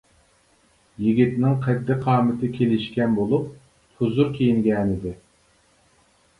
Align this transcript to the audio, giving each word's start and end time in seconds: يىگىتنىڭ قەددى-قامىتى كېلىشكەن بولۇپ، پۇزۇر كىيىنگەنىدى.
يىگىتنىڭ 1.07 1.53
قەددى-قامىتى 1.65 2.51
كېلىشكەن 2.57 3.15
بولۇپ، 3.21 3.47
پۇزۇر 4.01 4.35
كىيىنگەنىدى. 4.41 5.17